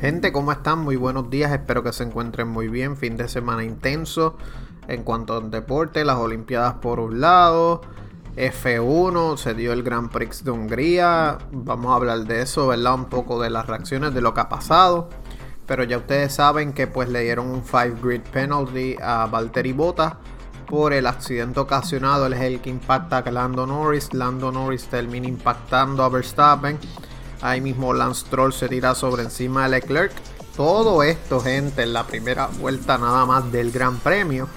Gente, 0.00 0.30
¿cómo 0.30 0.52
están? 0.52 0.78
Muy 0.78 0.94
buenos 0.94 1.28
días, 1.28 1.50
espero 1.50 1.82
que 1.82 1.92
se 1.92 2.04
encuentren 2.04 2.46
muy 2.46 2.68
bien. 2.68 2.96
Fin 2.96 3.16
de 3.16 3.26
semana 3.26 3.64
intenso 3.64 4.36
en 4.86 5.02
cuanto 5.02 5.36
al 5.36 5.50
deporte, 5.50 6.04
las 6.04 6.18
Olimpiadas 6.18 6.74
por 6.74 7.00
un 7.00 7.20
lado, 7.20 7.80
F1, 8.36 9.36
se 9.36 9.54
dio 9.54 9.72
el 9.72 9.82
Grand 9.82 10.08
Prix 10.08 10.44
de 10.44 10.52
Hungría. 10.52 11.38
Vamos 11.50 11.90
a 11.90 11.96
hablar 11.96 12.20
de 12.26 12.42
eso, 12.42 12.68
¿verdad? 12.68 12.94
Un 12.94 13.06
poco 13.06 13.42
de 13.42 13.50
las 13.50 13.66
reacciones 13.66 14.14
de 14.14 14.20
lo 14.20 14.34
que 14.34 14.40
ha 14.40 14.48
pasado. 14.48 15.08
Pero 15.66 15.82
ya 15.82 15.98
ustedes 15.98 16.32
saben 16.32 16.72
que 16.74 16.86
pues 16.86 17.08
le 17.08 17.22
dieron 17.22 17.48
un 17.48 17.64
5 17.64 17.98
grid 18.00 18.22
penalty 18.32 18.94
a 19.02 19.26
Valtteri 19.26 19.72
Bottas 19.72 20.14
por 20.68 20.92
el 20.92 21.08
accidente 21.08 21.58
ocasionado. 21.58 22.26
Él 22.26 22.34
es 22.34 22.42
el 22.42 22.60
que 22.60 22.70
impacta 22.70 23.18
a 23.18 23.30
Lando 23.32 23.66
Norris. 23.66 24.14
Lando 24.14 24.52
Norris 24.52 24.86
termina 24.86 25.26
impactando 25.26 26.04
a 26.04 26.08
Verstappen. 26.08 26.78
Ahí 27.40 27.60
mismo 27.60 27.94
Lance 27.94 28.26
Troll 28.28 28.52
se 28.52 28.68
tira 28.68 28.94
sobre 28.94 29.22
encima 29.22 29.64
de 29.64 29.70
Leclerc. 29.70 30.12
Todo 30.56 31.02
esto, 31.02 31.40
gente, 31.40 31.82
en 31.82 31.92
la 31.92 32.06
primera 32.06 32.48
vuelta 32.58 32.98
nada 32.98 33.24
más 33.26 33.50
del 33.52 33.70
Gran 33.70 33.98
Premio. 33.98 34.48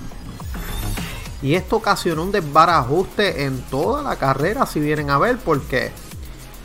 Y 1.41 1.55
esto 1.55 1.77
ocasionó 1.77 2.23
un 2.23 2.31
desbarajuste 2.31 3.45
en 3.45 3.61
toda 3.63 4.03
la 4.03 4.15
carrera, 4.15 4.65
si 4.65 4.79
vienen 4.79 5.09
a 5.09 5.17
ver, 5.17 5.37
porque 5.37 5.91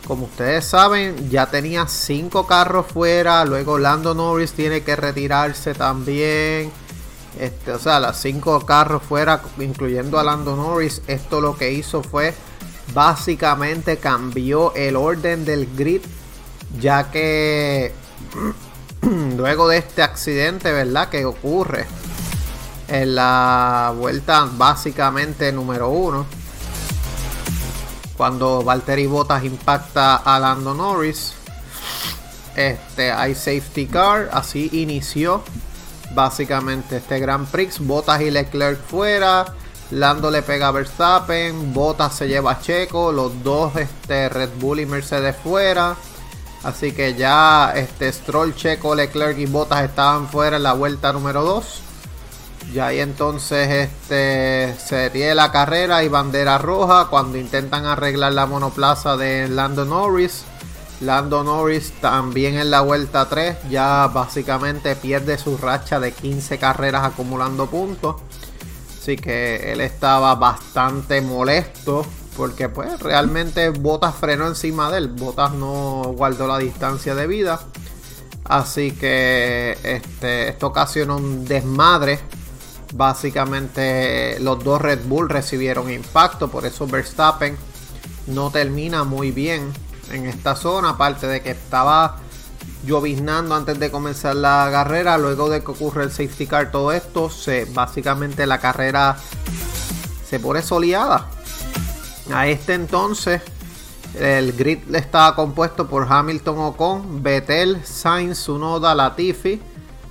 como 0.06 0.26
ustedes 0.26 0.64
saben, 0.64 1.30
ya 1.30 1.46
tenía 1.46 1.88
cinco 1.88 2.46
carros 2.46 2.86
fuera. 2.86 3.44
Luego 3.44 3.78
Lando 3.78 4.14
Norris 4.14 4.52
tiene 4.52 4.82
que 4.82 4.94
retirarse 4.94 5.74
también. 5.74 6.70
Este, 7.40 7.72
o 7.72 7.78
sea, 7.78 7.98
las 7.98 8.20
cinco 8.20 8.64
carros 8.64 9.02
fuera, 9.02 9.42
incluyendo 9.58 10.18
a 10.18 10.24
Lando 10.24 10.54
Norris. 10.54 11.02
Esto 11.08 11.40
lo 11.40 11.56
que 11.56 11.72
hizo 11.72 12.02
fue 12.02 12.34
básicamente 12.94 13.98
cambió 13.98 14.74
el 14.74 14.96
orden 14.96 15.44
del 15.44 15.68
grid, 15.76 16.02
ya 16.80 17.10
que 17.10 17.92
luego 19.36 19.68
de 19.68 19.78
este 19.78 20.02
accidente, 20.02 20.72
¿verdad? 20.72 21.08
Que 21.08 21.24
ocurre 21.24 21.86
en 22.88 23.14
la 23.14 23.92
vuelta 23.96 24.48
básicamente 24.52 25.52
número 25.52 25.88
uno. 25.88 26.26
Cuando 28.16 28.62
Valtteri 28.62 29.06
Bottas 29.06 29.44
impacta 29.44 30.16
a 30.16 30.38
Lando 30.38 30.74
Norris. 30.74 31.34
Este, 32.54 33.12
hay 33.12 33.34
safety 33.34 33.86
car. 33.86 34.30
Así 34.32 34.70
inició 34.72 35.42
básicamente 36.14 36.96
este 36.96 37.20
Grand 37.20 37.46
Prix. 37.46 37.78
Bottas 37.80 38.22
y 38.22 38.30
Leclerc 38.30 38.80
fuera. 38.86 39.44
Lando 39.90 40.30
le 40.30 40.42
pega 40.42 40.68
a 40.68 40.72
Verstappen. 40.72 41.72
Bottas 41.72 42.14
se 42.14 42.28
lleva 42.28 42.52
a 42.52 42.60
Checo. 42.60 43.12
Los 43.12 43.42
dos 43.42 43.76
este, 43.76 44.28
Red 44.28 44.50
Bull 44.58 44.80
y 44.80 44.86
Mercedes 44.86 45.36
fuera. 45.36 45.96
Así 46.64 46.92
que 46.92 47.14
ya 47.14 47.72
este 47.76 48.12
Stroll, 48.12 48.54
Checo, 48.56 48.94
Leclerc 48.94 49.38
y 49.38 49.46
Bottas 49.46 49.84
estaban 49.84 50.28
fuera 50.28 50.56
en 50.56 50.64
la 50.64 50.72
vuelta 50.72 51.12
número 51.12 51.44
2. 51.44 51.82
Ya 52.72 52.88
ahí 52.88 52.98
entonces 52.98 53.68
este, 53.68 54.74
se 54.78 55.34
la 55.34 55.52
carrera 55.52 56.02
y 56.02 56.08
bandera 56.08 56.58
roja 56.58 57.06
cuando 57.08 57.38
intentan 57.38 57.86
arreglar 57.86 58.32
la 58.32 58.46
monoplaza 58.46 59.16
de 59.16 59.48
Lando 59.48 59.84
Norris. 59.84 60.44
Lando 61.00 61.44
Norris 61.44 61.92
también 62.00 62.56
en 62.56 62.70
la 62.70 62.80
vuelta 62.80 63.28
3 63.28 63.68
ya 63.70 64.08
básicamente 64.08 64.96
pierde 64.96 65.38
su 65.38 65.58
racha 65.58 66.00
de 66.00 66.12
15 66.12 66.58
carreras 66.58 67.04
acumulando 67.04 67.66
puntos. 67.66 68.16
Así 69.06 69.14
que 69.14 69.72
él 69.72 69.80
estaba 69.82 70.34
bastante 70.34 71.20
molesto 71.20 72.04
porque 72.36 72.68
pues 72.68 72.98
realmente 72.98 73.68
Botas 73.70 74.16
frenó 74.16 74.48
encima 74.48 74.90
de 74.90 74.98
él. 74.98 75.06
Botas 75.06 75.52
no 75.52 76.02
guardó 76.16 76.48
la 76.48 76.58
distancia 76.58 77.14
de 77.14 77.28
vida. 77.28 77.60
Así 78.42 78.90
que 78.90 79.78
este, 79.84 80.48
esto 80.48 80.66
ocasionó 80.66 81.18
un 81.18 81.44
desmadre 81.44 82.18
Básicamente 82.94 84.40
los 84.40 84.64
dos 84.64 84.82
Red 84.82 85.04
Bull 85.04 85.28
recibieron 85.28 85.88
impacto, 85.88 86.48
por 86.48 86.66
eso 86.66 86.88
Verstappen 86.88 87.56
no 88.26 88.50
termina 88.50 89.04
muy 89.04 89.30
bien 89.30 89.72
en 90.10 90.26
esta 90.26 90.56
zona, 90.56 90.90
aparte 90.90 91.28
de 91.28 91.42
que 91.42 91.50
estaba 91.50 92.16
lloviznando 92.84 93.54
antes 93.54 93.78
de 93.78 93.90
comenzar 93.90 94.36
la 94.36 94.68
carrera, 94.70 95.18
luego 95.18 95.48
de 95.48 95.62
que 95.62 95.70
ocurre 95.70 96.04
el 96.04 96.10
safety 96.10 96.46
car, 96.46 96.70
todo 96.70 96.92
esto, 96.92 97.30
se, 97.30 97.64
básicamente 97.66 98.46
la 98.46 98.58
carrera 98.58 99.16
se 100.28 100.40
pone 100.40 100.62
soleada. 100.62 101.28
A 102.32 102.48
este 102.48 102.74
entonces 102.74 103.42
el 104.18 104.52
grid 104.52 104.94
estaba 104.94 105.34
compuesto 105.34 105.86
por 105.86 106.06
Hamilton 106.10 106.58
Ocon, 106.58 107.22
Vettel, 107.22 107.84
Sainz, 107.84 108.38
Sunoda, 108.38 108.94
Latifi, 108.94 109.60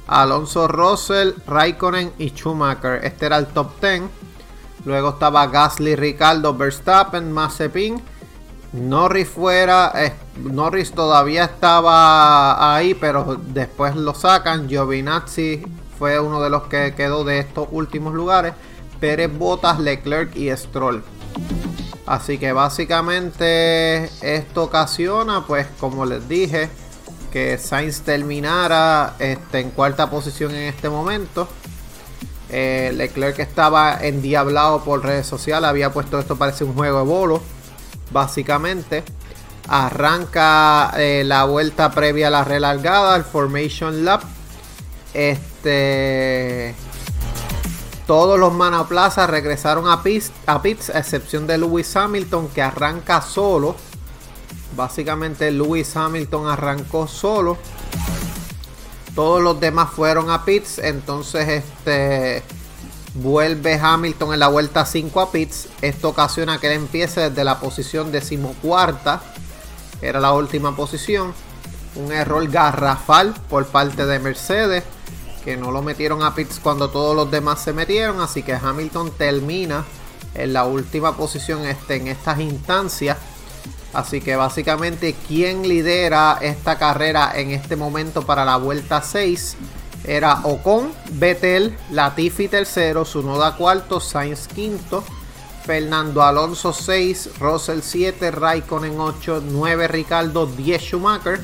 Alonso 0.07 0.67
Russell, 0.67 1.33
Raikkonen 1.47 2.13
y 2.17 2.29
Schumacher. 2.29 3.03
Este 3.03 3.25
era 3.25 3.37
el 3.37 3.47
top 3.47 3.81
10. 3.81 4.03
Luego 4.85 5.09
estaba 5.09 5.47
Gasly, 5.47 5.95
Ricardo, 5.95 6.55
Verstappen, 6.55 7.31
Mazepin. 7.31 8.01
Norris 8.75 9.29
fuera. 9.29 9.91
Eh, 9.95 10.13
Norris 10.37 10.91
todavía 10.91 11.45
estaba 11.45 12.75
ahí, 12.75 12.93
pero 12.93 13.37
después 13.47 13.95
lo 13.95 14.13
sacan. 14.13 14.67
Giovinazzi 14.67 15.63
fue 15.97 16.19
uno 16.19 16.41
de 16.41 16.49
los 16.49 16.63
que 16.63 16.93
quedó 16.95 17.23
de 17.23 17.39
estos 17.39 17.67
últimos 17.71 18.13
lugares. 18.13 18.53
Pérez, 18.99 19.31
Bottas, 19.37 19.79
Leclerc 19.79 20.35
y 20.35 20.55
Stroll. 20.55 21.03
Así 22.05 22.37
que 22.37 22.53
básicamente 22.53 24.05
esto 24.21 24.63
ocasiona, 24.63 25.45
pues 25.47 25.67
como 25.79 26.05
les 26.05 26.27
dije, 26.29 26.69
que 27.31 27.57
Sainz 27.57 28.01
terminara 28.01 29.15
este, 29.19 29.59
en 29.59 29.71
cuarta 29.71 30.09
posición 30.09 30.53
en 30.53 30.63
este 30.63 30.87
momento. 30.89 31.47
Eh, 32.49 32.93
Leclerc 32.95 33.39
estaba 33.39 33.97
endiablado 34.01 34.83
por 34.83 35.03
redes 35.03 35.25
sociales, 35.25 35.67
había 35.67 35.91
puesto 35.91 36.19
esto 36.19 36.35
parece 36.35 36.63
un 36.63 36.75
juego 36.75 36.99
de 36.99 37.05
bolo, 37.05 37.41
básicamente. 38.11 39.03
Arranca 39.67 40.93
eh, 40.97 41.23
la 41.25 41.45
vuelta 41.45 41.91
previa 41.91 42.27
a 42.27 42.31
la 42.31 42.43
relargada, 42.43 43.15
el 43.15 43.23
Formation 43.23 44.05
Lap. 44.05 44.23
Este. 45.13 46.75
Todos 48.05 48.39
los 48.39 48.53
monoplazas 48.53 49.29
regresaron 49.29 49.89
a 49.89 50.03
pits, 50.03 50.31
a 50.45 50.61
pits, 50.61 50.91
a 50.91 50.99
excepción 50.99 51.47
de 51.47 51.57
Lewis 51.57 51.95
Hamilton, 51.95 52.49
que 52.49 52.61
arranca 52.61 53.21
solo 53.21 53.75
Básicamente 54.75 55.51
Lewis 55.51 55.95
Hamilton 55.95 56.47
arrancó 56.47 57.07
solo. 57.07 57.57
Todos 59.13 59.41
los 59.41 59.59
demás 59.59 59.91
fueron 59.91 60.29
a 60.29 60.43
pits. 60.43 60.79
Entonces 60.79 61.63
este 61.63 62.43
vuelve 63.15 63.79
Hamilton 63.81 64.33
en 64.33 64.39
la 64.39 64.47
vuelta 64.47 64.85
5 64.85 65.21
a 65.21 65.31
pits. 65.31 65.67
Esto 65.81 66.09
ocasiona 66.09 66.59
que 66.59 66.67
él 66.67 66.73
empiece 66.73 67.29
desde 67.29 67.43
la 67.43 67.59
posición 67.59 68.11
decimocuarta. 68.11 69.21
Era 70.01 70.19
la 70.19 70.33
última 70.33 70.75
posición. 70.75 71.33
Un 71.95 72.11
error 72.11 72.47
garrafal 72.49 73.33
por 73.49 73.65
parte 73.67 74.05
de 74.05 74.19
Mercedes. 74.19 74.83
Que 75.43 75.57
no 75.57 75.71
lo 75.71 75.81
metieron 75.81 76.23
a 76.23 76.35
pits 76.35 76.59
cuando 76.61 76.89
todos 76.89 77.15
los 77.15 77.31
demás 77.31 77.61
se 77.61 77.73
metieron. 77.73 78.21
Así 78.21 78.43
que 78.43 78.53
Hamilton 78.53 79.11
termina 79.11 79.85
en 80.33 80.53
la 80.53 80.65
última 80.65 81.15
posición 81.15 81.65
este, 81.65 81.95
en 81.95 82.07
estas 82.07 82.39
instancias. 82.39 83.17
Así 83.93 84.19
que 84.19 84.35
básicamente 84.35 85.15
quien 85.27 85.67
lidera 85.69 86.37
esta 86.41 86.77
carrera 86.77 87.31
en 87.33 87.51
este 87.51 87.77
momento 87.77 88.23
para 88.23 88.43
la 88.43 88.57
vuelta 88.57 89.01
6 89.01 89.55
era 90.07 90.41
Ocon, 90.43 90.91
Vettel, 91.11 91.77
Latifi 91.91 92.47
tercero, 92.47 93.05
Sunoda 93.05 93.55
cuarto, 93.55 93.99
Sainz 93.99 94.47
quinto, 94.47 95.03
Fernando 95.65 96.21
Alonso 96.21 96.71
6, 96.71 97.39
Russell 97.39 97.79
7, 97.81 98.31
Raikkonen 98.31 98.99
8, 98.99 99.41
9 99.43 99.87
Ricardo, 99.87 100.45
10 100.45 100.81
Schumacher. 100.81 101.39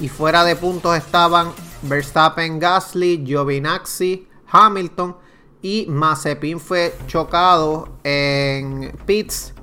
Y 0.00 0.08
fuera 0.08 0.44
de 0.44 0.54
puntos 0.54 0.96
estaban 0.96 1.52
Verstappen, 1.82 2.60
Gasly, 2.60 3.24
Giovinazzi, 3.26 4.28
Hamilton 4.50 5.16
y 5.60 5.86
Mazepin 5.88 6.60
fue 6.60 6.94
chocado 7.06 7.98
en 8.04 8.96
pits 9.06 9.54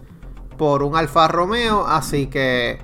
por 0.58 0.84
un 0.84 0.96
Alfa 0.96 1.28
Romeo. 1.28 1.86
Así 1.88 2.28
que 2.28 2.80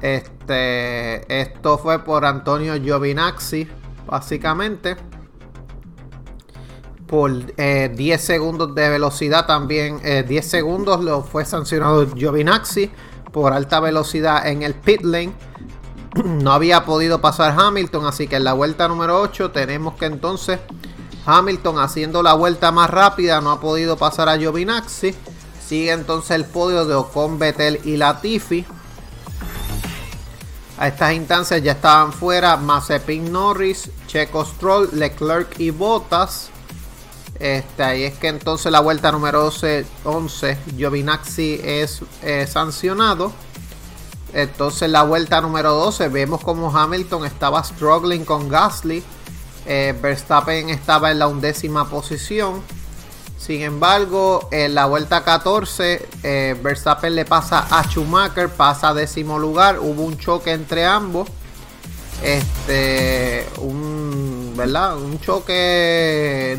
este, 0.00 1.40
esto 1.40 1.78
fue 1.78 2.02
por 2.02 2.24
Antonio 2.24 2.74
Giovinazzi, 2.80 3.68
básicamente. 4.06 4.96
por 7.06 7.30
10 7.32 7.54
eh, 7.58 8.18
segundos 8.18 8.74
de 8.74 8.88
velocidad 8.88 9.46
también. 9.46 10.00
10 10.02 10.30
eh, 10.30 10.42
segundos 10.42 11.04
lo 11.04 11.22
fue 11.22 11.44
sancionado 11.44 12.06
Giovinazzi 12.14 12.90
por 13.32 13.52
alta 13.52 13.80
velocidad 13.80 14.46
en 14.46 14.62
el 14.62 14.74
pit 14.74 15.02
lane. 15.02 15.32
No 16.24 16.52
había 16.52 16.86
podido 16.86 17.20
pasar 17.20 17.54
Hamilton, 17.58 18.06
así 18.06 18.26
que 18.26 18.36
en 18.36 18.44
la 18.44 18.54
vuelta 18.54 18.88
número 18.88 19.20
8 19.20 19.50
tenemos 19.50 19.96
que 19.96 20.06
entonces 20.06 20.58
Hamilton 21.26 21.78
haciendo 21.78 22.22
la 22.22 22.34
vuelta 22.34 22.70
más 22.72 22.88
rápida 22.88 23.40
no 23.40 23.50
ha 23.50 23.60
podido 23.60 23.96
pasar 23.96 24.28
a 24.28 24.38
Giovinazzi. 24.38 25.14
Sigue 25.66 25.90
entonces 25.90 26.30
el 26.30 26.44
podio 26.44 26.84
de 26.86 26.94
Ocon, 26.94 27.38
Vettel 27.38 27.80
y 27.84 27.96
Latifi. 27.96 28.64
A 30.78 30.88
estas 30.88 31.14
instancias 31.14 31.62
ya 31.62 31.72
estaban 31.72 32.12
fuera 32.12 32.56
Mazepin 32.58 33.32
Norris, 33.32 33.90
Checo 34.06 34.44
Stroll, 34.44 34.90
Leclerc 34.92 35.58
y 35.58 35.70
Bottas. 35.70 36.50
Este, 37.38 37.82
ahí 37.82 38.02
es 38.04 38.18
que 38.18 38.28
entonces 38.28 38.70
la 38.70 38.80
vuelta 38.80 39.10
número 39.10 39.42
12, 39.42 39.86
11, 40.04 40.58
Giovinazzi 40.76 41.60
es 41.62 42.02
eh, 42.22 42.46
sancionado. 42.46 43.32
Entonces 44.34 44.90
la 44.90 45.02
vuelta 45.02 45.40
número 45.40 45.72
12 45.72 46.08
vemos 46.08 46.42
como 46.42 46.76
Hamilton 46.76 47.24
estaba 47.24 47.64
struggling 47.64 48.26
con 48.26 48.50
Gasly. 48.50 49.02
Eh, 49.64 49.94
Verstappen 50.00 50.68
estaba 50.68 51.10
en 51.10 51.20
la 51.20 51.26
undécima 51.26 51.88
posición. 51.88 52.62
Sin 53.38 53.62
embargo, 53.62 54.48
en 54.50 54.74
la 54.74 54.86
vuelta 54.86 55.22
14, 55.22 56.08
eh, 56.22 56.56
Verstappen 56.62 57.14
le 57.14 57.24
pasa 57.24 57.66
a 57.70 57.84
Schumacher, 57.84 58.48
pasa 58.48 58.88
a 58.88 58.94
décimo 58.94 59.38
lugar. 59.38 59.78
Hubo 59.78 60.02
un 60.02 60.18
choque 60.18 60.52
entre 60.52 60.84
ambos. 60.84 61.28
Este, 62.22 63.46
un, 63.58 64.54
¿verdad? 64.56 64.96
Un 64.96 65.20
choque 65.20 66.58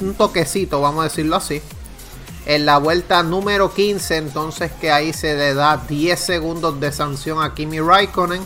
un 0.00 0.14
toquecito, 0.14 0.80
vamos 0.80 1.00
a 1.02 1.08
decirlo 1.08 1.36
así. 1.36 1.62
En 2.46 2.66
la 2.66 2.78
vuelta 2.78 3.22
número 3.22 3.72
15, 3.72 4.16
entonces 4.16 4.72
que 4.80 4.90
ahí 4.90 5.12
se 5.12 5.36
le 5.36 5.54
da 5.54 5.76
10 5.76 6.18
segundos 6.18 6.80
de 6.80 6.90
sanción 6.92 7.42
a 7.42 7.54
Kimi 7.54 7.80
Raikkonen. 7.80 8.42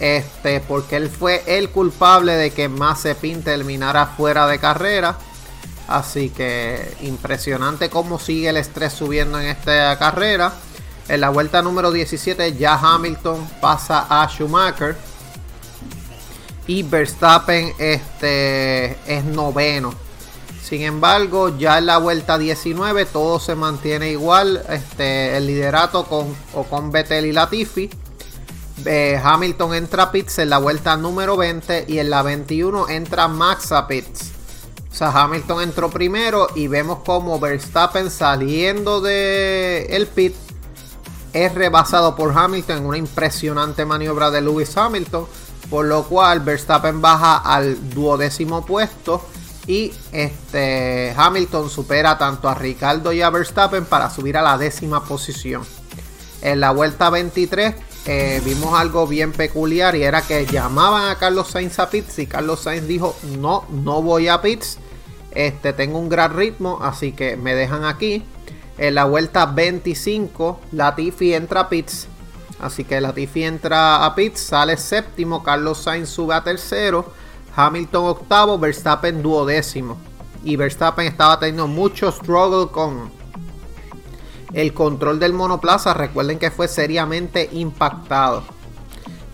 Este, 0.00 0.60
porque 0.60 0.96
él 0.96 1.10
fue 1.10 1.42
el 1.46 1.70
culpable 1.70 2.34
de 2.34 2.52
que 2.52 2.68
Mazepin 2.68 3.42
terminara 3.42 4.06
fuera 4.06 4.46
de 4.46 4.58
carrera. 4.58 5.18
Así 5.88 6.30
que 6.30 6.96
impresionante 7.02 7.90
cómo 7.90 8.18
sigue 8.18 8.50
el 8.50 8.56
estrés 8.56 8.92
subiendo 8.92 9.40
en 9.40 9.46
esta 9.46 9.98
carrera. 9.98 10.52
En 11.08 11.20
la 11.20 11.30
vuelta 11.30 11.62
número 11.62 11.90
17 11.90 12.54
ya 12.56 12.74
Hamilton 12.74 13.48
pasa 13.60 14.06
a 14.08 14.28
Schumacher. 14.28 14.96
Y 16.66 16.82
Verstappen 16.82 17.72
este, 17.78 18.90
es 19.06 19.24
noveno 19.24 20.08
sin 20.68 20.82
embargo, 20.82 21.56
ya 21.56 21.78
en 21.78 21.86
la 21.86 21.96
vuelta 21.96 22.36
19 22.36 23.06
todo 23.06 23.40
se 23.40 23.54
mantiene 23.54 24.10
igual. 24.10 24.62
Este, 24.68 25.34
el 25.34 25.46
liderato 25.46 26.04
con, 26.04 26.36
o 26.52 26.64
con 26.64 26.92
Vettel 26.92 27.24
y 27.24 27.32
Latifi. 27.32 27.88
Eh, 28.84 29.18
Hamilton 29.22 29.74
entra 29.74 30.02
a 30.04 30.12
pits 30.12 30.40
en 30.40 30.50
la 30.50 30.58
vuelta 30.58 30.94
número 30.98 31.38
20 31.38 31.86
y 31.88 31.98
en 32.00 32.10
la 32.10 32.20
21 32.20 32.90
entra 32.90 33.28
Max 33.28 33.72
a 33.72 33.88
pits. 33.88 34.32
O 34.90 34.94
sea, 34.94 35.10
Hamilton 35.10 35.62
entró 35.62 35.90
primero 35.90 36.48
y 36.54 36.66
vemos 36.66 37.00
como 37.04 37.38
Verstappen 37.38 38.10
saliendo 38.10 39.00
del 39.00 39.86
el 39.90 40.06
pit 40.06 40.34
es 41.32 41.54
rebasado 41.54 42.16
por 42.16 42.36
Hamilton 42.36 42.78
en 42.78 42.86
una 42.86 42.98
impresionante 42.98 43.84
maniobra 43.84 44.30
de 44.30 44.40
Lewis 44.40 44.76
Hamilton. 44.76 45.26
Por 45.70 45.84
lo 45.84 46.04
cual 46.04 46.40
Verstappen 46.40 47.02
baja 47.02 47.36
al 47.36 47.90
duodécimo 47.90 48.64
puesto 48.64 49.22
y 49.66 49.92
este, 50.12 51.14
Hamilton 51.14 51.68
supera 51.68 52.16
tanto 52.16 52.48
a 52.48 52.54
Ricardo 52.54 53.12
y 53.12 53.20
a 53.20 53.28
Verstappen 53.28 53.84
para 53.84 54.08
subir 54.08 54.38
a 54.38 54.42
la 54.42 54.56
décima 54.56 55.04
posición. 55.04 55.62
En 56.40 56.60
la 56.60 56.70
vuelta 56.70 57.10
23 57.10 57.74
eh, 58.06 58.40
vimos 58.44 58.78
algo 58.78 59.06
bien 59.06 59.32
peculiar 59.32 59.94
y 59.94 60.02
era 60.02 60.22
que 60.22 60.46
llamaban 60.46 61.10
a 61.10 61.16
Carlos 61.16 61.48
Sainz 61.48 61.78
a 61.78 61.90
pits 61.90 62.18
y 62.18 62.26
Carlos 62.26 62.60
Sainz 62.60 62.86
dijo 62.86 63.14
no, 63.38 63.64
no 63.70 64.02
voy 64.02 64.28
a 64.28 64.40
pits. 64.40 64.78
Este, 65.32 65.72
tengo 65.72 65.98
un 65.98 66.08
gran 66.08 66.34
ritmo, 66.34 66.78
así 66.82 67.12
que 67.12 67.36
me 67.36 67.54
dejan 67.54 67.84
aquí. 67.84 68.24
En 68.78 68.94
la 68.94 69.04
vuelta 69.04 69.46
25, 69.46 70.60
Latifi 70.72 71.34
entra 71.34 71.60
a 71.62 71.68
pits. 71.68 72.08
Así 72.60 72.84
que 72.84 73.00
Latifi 73.00 73.44
entra 73.44 74.04
a 74.04 74.14
pits, 74.14 74.40
sale 74.40 74.76
séptimo, 74.76 75.42
Carlos 75.42 75.78
Sainz 75.78 76.08
sube 76.08 76.34
a 76.34 76.42
tercero. 76.42 77.12
Hamilton 77.54 78.06
octavo, 78.06 78.58
Verstappen 78.58 79.22
duodécimo. 79.22 79.98
Y 80.44 80.56
Verstappen 80.56 81.06
estaba 81.06 81.38
teniendo 81.38 81.66
mucho 81.66 82.10
struggle 82.10 82.70
con 82.70 83.10
el 84.52 84.72
control 84.72 85.18
del 85.18 85.32
monoplaza. 85.32 85.94
Recuerden 85.94 86.38
que 86.38 86.50
fue 86.50 86.68
seriamente 86.68 87.48
impactado. 87.52 88.42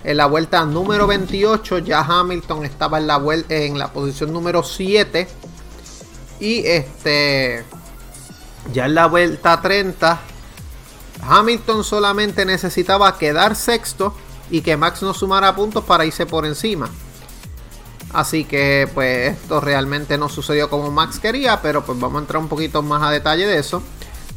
En 0.02 0.18
la 0.18 0.26
vuelta 0.26 0.64
número 0.64 1.06
28 1.06 1.78
ya 1.78 2.00
Hamilton 2.00 2.64
estaba 2.64 2.98
en 2.98 3.06
la, 3.06 3.22
en 3.48 3.78
la 3.78 3.92
posición 3.92 4.32
número 4.32 4.62
7. 4.62 5.26
Y 6.40 6.66
este 6.66 7.64
ya 8.72 8.86
en 8.86 8.94
la 8.94 9.06
vuelta 9.06 9.60
30 9.60 10.20
Hamilton 11.22 11.84
solamente 11.84 12.44
necesitaba 12.44 13.16
quedar 13.18 13.56
sexto 13.56 14.14
y 14.50 14.60
que 14.60 14.76
Max 14.76 15.02
no 15.02 15.14
sumara 15.14 15.54
puntos 15.54 15.84
para 15.84 16.04
irse 16.04 16.26
por 16.26 16.44
encima. 16.44 16.88
Así 18.12 18.44
que 18.44 18.88
pues 18.94 19.32
esto 19.32 19.60
realmente 19.60 20.18
no 20.18 20.28
sucedió 20.28 20.70
como 20.70 20.90
Max 20.90 21.18
quería, 21.18 21.60
pero 21.62 21.84
pues 21.84 21.98
vamos 21.98 22.18
a 22.18 22.20
entrar 22.20 22.42
un 22.42 22.48
poquito 22.48 22.82
más 22.82 23.02
a 23.02 23.10
detalle 23.10 23.46
de 23.46 23.58
eso. 23.58 23.82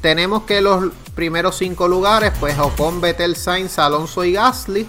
Tenemos 0.02 0.44
que 0.44 0.62
los 0.62 0.92
primeros 1.16 1.58
cinco 1.58 1.88
lugares, 1.88 2.32
pues 2.40 2.58
Ocon, 2.60 3.02
Vettel, 3.02 3.36
Sainz, 3.36 3.80
Alonso 3.80 4.24
y 4.24 4.34
Gasly. 4.34 4.88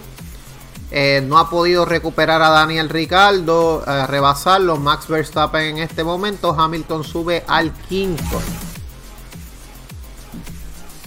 Eh, 0.91 1.23
no 1.27 1.37
ha 1.37 1.49
podido 1.49 1.85
recuperar 1.85 2.41
a 2.41 2.49
Daniel 2.49 2.89
Ricardo, 2.89 3.83
rebasarlo. 4.07 4.77
Max 4.77 5.07
Verstappen 5.07 5.61
en 5.61 5.77
este 5.79 6.03
momento. 6.03 6.55
Hamilton 6.57 7.03
sube 7.03 7.43
al 7.47 7.71
quinto. 7.73 8.41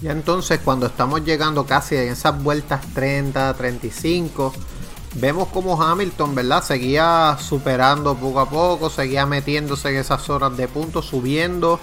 Ya 0.01 0.11
entonces 0.11 0.61
cuando 0.65 0.87
estamos 0.87 1.25
llegando 1.25 1.65
casi 1.65 1.95
en 1.97 2.09
esas 2.09 2.43
vueltas 2.43 2.81
30, 2.95 3.55
35 3.55 4.53
Vemos 5.15 5.49
como 5.49 5.81
Hamilton, 5.81 6.35
¿verdad? 6.35 6.65
Seguía 6.65 7.37
superando 7.39 8.15
poco 8.15 8.41
a 8.41 8.49
poco, 8.49 8.89
seguía 8.89 9.27
metiéndose 9.27 9.91
en 9.91 9.97
esas 9.97 10.29
horas 10.31 10.57
de 10.57 10.69
puntos, 10.69 11.05
subiendo. 11.07 11.79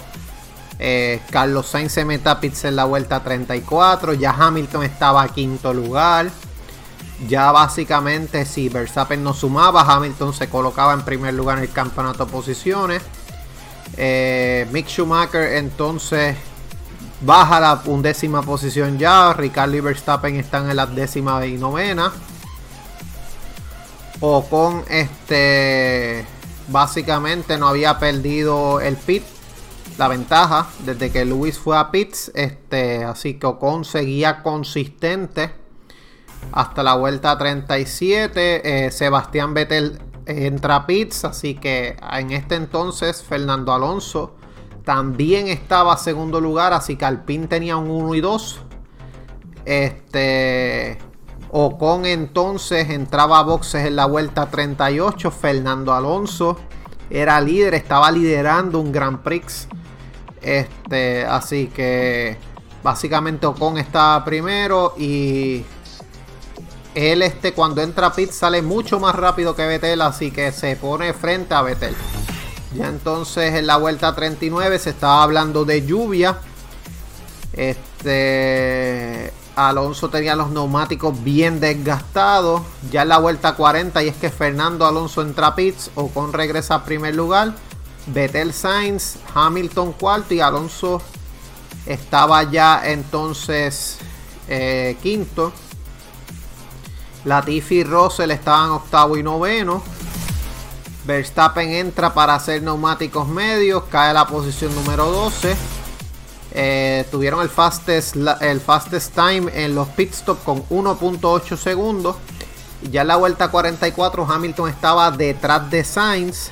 Eh, 0.79 1.21
Carlos 1.29 1.67
Sainz 1.67 1.91
se 1.91 2.05
meta 2.05 2.31
a 2.31 2.39
en 2.41 2.75
la 2.75 2.85
vuelta 2.85 3.21
34. 3.21 4.13
Ya 4.13 4.31
Hamilton 4.31 4.83
estaba 4.83 5.23
a 5.23 5.27
quinto 5.27 5.73
lugar. 5.73 6.29
Ya 7.27 7.51
básicamente, 7.51 8.45
si 8.45 8.69
Verstappen 8.69 9.21
no 9.21 9.33
sumaba, 9.33 9.81
Hamilton 9.81 10.33
se 10.33 10.49
colocaba 10.49 10.93
en 10.93 11.01
primer 11.01 11.33
lugar 11.33 11.57
en 11.57 11.65
el 11.65 11.71
campeonato 11.71 12.25
de 12.25 12.31
posiciones. 12.31 13.01
Eh, 13.97 14.65
Mick 14.71 14.87
Schumacher 14.87 15.57
entonces 15.57 16.37
baja 17.21 17.59
la 17.59 17.81
undécima 17.85 18.41
posición 18.41 18.97
ya. 18.97 19.33
Ricardo 19.33 19.75
y 19.75 19.81
Verstappen 19.81 20.37
están 20.37 20.69
en 20.69 20.77
la 20.77 20.85
décima 20.85 21.45
y 21.45 21.57
novena 21.57 22.13
o 24.21 24.43
con 24.45 24.83
este 24.89 26.25
básicamente 26.67 27.57
no 27.57 27.67
había 27.67 27.97
perdido 27.99 28.79
el 28.81 28.95
pit 28.95 29.23
la 29.99 30.07
ventaja 30.07 30.65
desde 30.85 31.11
que 31.11 31.25
Luis 31.25 31.59
fue 31.59 31.77
a 31.77 31.91
pits 31.91 32.31
este 32.33 33.03
así 33.03 33.33
que 33.33 33.45
Ocon 33.47 33.83
seguía 33.83 34.41
consistente 34.41 35.51
hasta 36.53 36.83
la 36.83 36.95
vuelta 36.95 37.37
37 37.37 38.85
eh, 38.85 38.91
Sebastián 38.91 39.53
Vettel 39.53 39.99
entra 40.25 40.77
a 40.77 40.87
pits 40.87 41.25
así 41.25 41.55
que 41.55 41.97
en 42.13 42.31
este 42.31 42.55
entonces 42.55 43.21
Fernando 43.21 43.73
Alonso 43.73 44.37
también 44.85 45.49
estaba 45.49 45.93
a 45.93 45.97
segundo 45.97 46.39
lugar 46.39 46.71
así 46.71 46.95
que 46.95 47.03
Alpine 47.03 47.47
tenía 47.47 47.75
un 47.75 47.91
1 47.91 48.15
y 48.15 48.21
2 48.21 48.61
este 49.65 50.97
Ocon 51.51 52.05
entonces 52.05 52.89
entraba 52.89 53.39
a 53.39 53.43
boxes 53.43 53.87
en 53.87 53.95
la 53.95 54.05
vuelta 54.05 54.51
38. 54.51 55.31
Fernando 55.31 55.93
Alonso 55.95 56.57
era 57.09 57.41
líder, 57.41 57.73
estaba 57.73 58.11
liderando 58.11 58.79
un 58.79 58.91
Grand 58.91 59.17
Prix. 59.23 59.67
Este, 60.41 61.25
así 61.25 61.67
que 61.67 62.37
básicamente 62.83 63.45
Ocon 63.45 63.77
estaba 63.77 64.23
primero 64.23 64.93
y 64.97 65.65
él 66.95 67.21
este 67.21 67.53
cuando 67.53 67.81
entra 67.81 68.07
a 68.07 68.13
pit 68.13 68.31
sale 68.31 68.61
mucho 68.61 68.99
más 68.99 69.15
rápido 69.15 69.55
que 69.55 69.65
Vettel, 69.65 70.01
así 70.01 70.31
que 70.31 70.51
se 70.51 70.75
pone 70.75 71.13
frente 71.13 71.53
a 71.53 71.61
Vettel. 71.61 71.95
Ya 72.75 72.87
entonces 72.87 73.55
en 73.55 73.67
la 73.67 73.77
vuelta 73.77 74.13
39 74.13 74.79
se 74.79 74.91
estaba 74.91 75.23
hablando 75.23 75.65
de 75.65 75.85
lluvia. 75.85 76.37
Este 77.53 79.33
Alonso 79.55 80.09
tenía 80.09 80.35
los 80.35 80.51
neumáticos 80.51 81.23
bien 81.23 81.59
desgastados. 81.59 82.61
Ya 82.91 83.01
en 83.01 83.09
la 83.09 83.17
vuelta 83.17 83.55
40 83.55 84.03
y 84.03 84.07
es 84.09 84.15
que 84.15 84.29
Fernando 84.29 84.85
Alonso 84.85 85.21
entra 85.21 85.47
a 85.47 85.55
pits. 85.55 85.91
Ocon 85.95 86.31
regresa 86.31 86.75
a 86.75 86.85
primer 86.85 87.15
lugar. 87.15 87.53
Vettel 88.13 88.53
Sainz, 88.53 89.17
Hamilton 89.33 89.93
cuarto 89.93 90.33
y 90.33 90.39
Alonso 90.39 91.01
estaba 91.85 92.43
ya 92.43 92.81
entonces 92.85 93.97
eh, 94.47 94.97
quinto. 95.01 95.51
Latifi 97.25 97.79
y 97.79 97.83
Russell 97.83 98.31
estaban 98.31 98.71
octavo 98.71 99.17
y 99.17 99.23
noveno. 99.23 99.83
Verstappen 101.05 101.69
entra 101.69 102.13
para 102.13 102.35
hacer 102.35 102.61
neumáticos 102.61 103.27
medios, 103.27 103.83
cae 103.89 104.11
a 104.11 104.13
la 104.13 104.27
posición 104.27 104.73
número 104.75 105.09
12. 105.09 105.55
Eh, 106.51 107.05
tuvieron 107.11 107.41
el 107.41 107.49
fastest, 107.49 108.15
time 109.13 109.51
en 109.53 109.75
los 109.75 109.87
pit 109.89 110.13
stop 110.13 110.43
con 110.43 110.63
1.8 110.69 111.57
segundos. 111.57 112.15
Ya 112.91 113.01
en 113.01 113.07
la 113.07 113.17
vuelta 113.17 113.49
44 113.49 114.25
Hamilton 114.25 114.69
estaba 114.69 115.11
detrás 115.11 115.69
de 115.69 115.83
Sainz. 115.83 116.51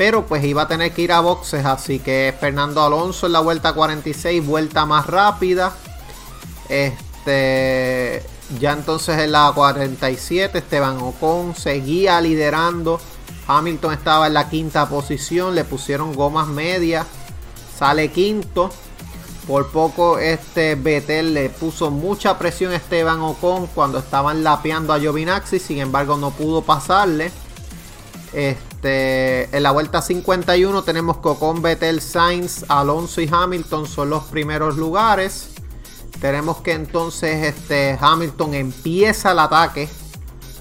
Pero 0.00 0.24
pues 0.24 0.42
iba 0.44 0.62
a 0.62 0.66
tener 0.66 0.94
que 0.94 1.02
ir 1.02 1.12
a 1.12 1.20
boxes. 1.20 1.66
Así 1.66 1.98
que 1.98 2.34
Fernando 2.40 2.82
Alonso 2.82 3.26
en 3.26 3.32
la 3.32 3.40
vuelta 3.40 3.74
46, 3.74 4.46
vuelta 4.46 4.86
más 4.86 5.06
rápida. 5.06 5.74
Este. 6.70 8.22
Ya 8.58 8.72
entonces 8.72 9.18
en 9.18 9.32
la 9.32 9.52
47 9.54 10.56
Esteban 10.56 10.96
Ocon 11.02 11.54
seguía 11.54 12.18
liderando. 12.22 12.98
Hamilton 13.46 13.92
estaba 13.92 14.28
en 14.28 14.32
la 14.32 14.48
quinta 14.48 14.88
posición. 14.88 15.54
Le 15.54 15.64
pusieron 15.64 16.14
gomas 16.14 16.48
medias. 16.48 17.06
Sale 17.78 18.10
quinto. 18.10 18.70
Por 19.46 19.70
poco 19.70 20.18
este 20.18 20.76
Vettel 20.76 21.34
le 21.34 21.50
puso 21.50 21.90
mucha 21.90 22.38
presión 22.38 22.72
a 22.72 22.76
Esteban 22.76 23.20
Ocon 23.20 23.66
cuando 23.66 23.98
estaban 23.98 24.44
lapeando 24.44 24.94
a 24.94 24.98
Giovinazzi, 24.98 25.58
sin 25.58 25.76
embargo 25.76 26.16
no 26.16 26.30
pudo 26.30 26.62
pasarle. 26.62 27.30
Este, 28.32 28.69
en 28.88 29.62
la 29.62 29.70
vuelta 29.70 30.00
51 30.00 30.82
tenemos 30.82 31.18
que 31.18 31.28
Ocon, 31.28 31.60
Vettel, 31.60 32.00
Sainz, 32.00 32.64
Alonso 32.68 33.20
y 33.20 33.28
Hamilton 33.30 33.86
son 33.86 34.10
los 34.10 34.24
primeros 34.24 34.76
lugares. 34.76 35.50
Tenemos 36.20 36.58
que 36.58 36.72
entonces 36.72 37.46
este, 37.46 37.98
Hamilton 38.00 38.54
empieza 38.54 39.32
el 39.32 39.38
ataque 39.38 39.88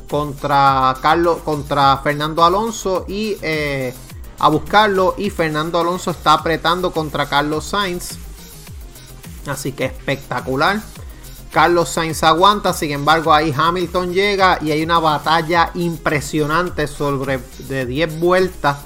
contra, 0.10 0.96
Carlos, 1.02 1.40
contra 1.44 1.98
Fernando 1.98 2.44
Alonso 2.44 3.06
y 3.08 3.38
eh, 3.42 3.94
a 4.40 4.50
buscarlo 4.50 5.16
y 5.18 5.30
Fernando 5.30 5.80
Alonso 5.80 6.12
está 6.12 6.34
apretando 6.34 6.92
contra 6.92 7.28
Carlos 7.28 7.66
Sainz. 7.66 8.18
Así 9.48 9.72
que 9.72 9.86
espectacular. 9.86 10.82
Carlos 11.52 11.90
Sainz 11.90 12.22
aguanta, 12.24 12.74
sin 12.74 12.92
embargo 12.92 13.34
ahí 13.34 13.54
Hamilton 13.56 14.14
llega 14.14 14.60
y 14.62 14.72
hay 14.72 14.84
una 14.84 15.00
batalla 15.00 15.72
impresionante 15.74 16.88
sobre 16.88 17.40
de 17.68 17.86
10 17.86 18.20
vueltas. 18.20 18.78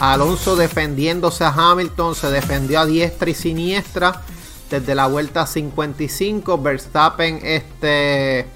Alonso 0.00 0.56
defendiéndose 0.56 1.44
a 1.44 1.54
Hamilton, 1.54 2.14
se 2.14 2.30
defendió 2.30 2.80
a 2.80 2.86
diestra 2.86 3.30
y 3.30 3.34
siniestra 3.34 4.22
desde 4.70 4.94
la 4.94 5.06
vuelta 5.06 5.46
55. 5.46 6.58
Verstappen 6.58 7.40
este, 7.42 8.46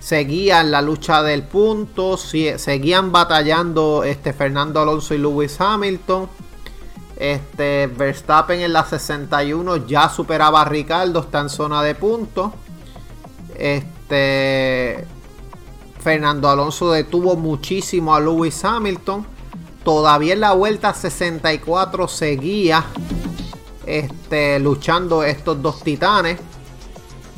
seguía 0.00 0.60
en 0.60 0.72
la 0.72 0.82
lucha 0.82 1.22
del 1.22 1.44
punto, 1.44 2.16
seguían 2.16 3.12
batallando 3.12 4.02
este, 4.02 4.32
Fernando 4.32 4.80
Alonso 4.80 5.14
y 5.14 5.18
Lewis 5.18 5.58
Hamilton. 5.60 6.28
Este, 7.16 7.86
Verstappen 7.86 8.60
en 8.60 8.72
la 8.72 8.84
61 8.84 9.86
ya 9.86 10.08
superaba 10.08 10.62
a 10.62 10.64
Ricardo, 10.64 11.20
está 11.20 11.40
en 11.40 11.48
zona 11.48 11.82
de 11.82 11.94
puntos. 11.94 12.52
Este, 13.62 15.06
Fernando 16.00 16.50
Alonso 16.50 16.90
detuvo 16.90 17.36
muchísimo 17.36 18.12
a 18.12 18.18
Lewis 18.18 18.64
Hamilton. 18.64 19.24
Todavía 19.84 20.32
en 20.32 20.40
la 20.40 20.52
vuelta 20.52 20.92
64 20.92 22.08
seguía 22.08 22.84
este, 23.86 24.58
luchando 24.58 25.22
estos 25.22 25.62
dos 25.62 25.80
titanes. 25.84 26.40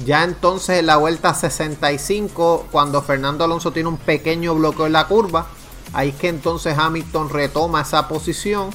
Ya 0.06 0.24
entonces 0.24 0.78
en 0.78 0.86
la 0.86 0.96
vuelta 0.96 1.34
65, 1.34 2.68
cuando 2.72 3.02
Fernando 3.02 3.44
Alonso 3.44 3.70
tiene 3.70 3.90
un 3.90 3.98
pequeño 3.98 4.54
bloqueo 4.54 4.86
en 4.86 4.94
la 4.94 5.06
curva, 5.06 5.46
ahí 5.92 6.08
es 6.08 6.14
que 6.14 6.28
entonces 6.28 6.78
Hamilton 6.78 7.28
retoma 7.28 7.82
esa 7.82 8.08
posición 8.08 8.70